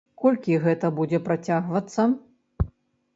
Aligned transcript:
Колькі 0.21 0.55
гэта 0.63 0.89
будзе 0.99 1.19
працягвацца? 1.27 2.07